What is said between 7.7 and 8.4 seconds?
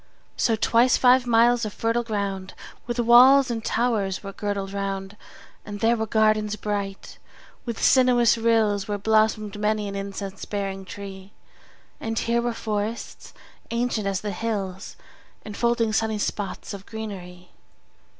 sinuous